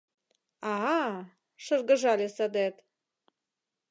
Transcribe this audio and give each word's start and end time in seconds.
—А-а,— 0.71 1.03
шыргыжале 1.63 2.27
садет. 2.37 2.75